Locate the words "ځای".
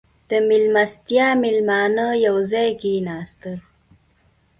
2.51-2.69